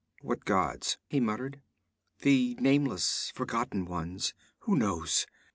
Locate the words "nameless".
2.59-3.31